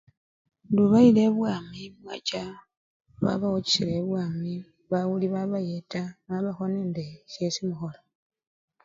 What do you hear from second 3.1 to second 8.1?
babawochesela ebwami bawuli babayeta babakho nende syesi mukhola.